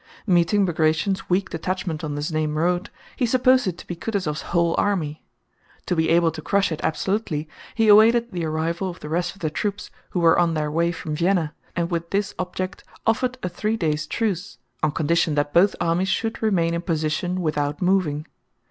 [0.25, 4.73] Meeting Bagratión's weak detachment on the Znaim road he supposed it to be Kutúzov's whole
[4.79, 5.21] army.
[5.85, 9.41] To be able to crush it absolutely he awaited the arrival of the rest of
[9.41, 13.47] the troops who were on their way from Vienna, and with this object offered a
[13.47, 18.25] three days' truce on condition that both armies should remain in position without moving.